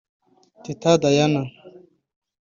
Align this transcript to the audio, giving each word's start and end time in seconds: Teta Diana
Teta 0.63 0.91
Diana 1.01 1.41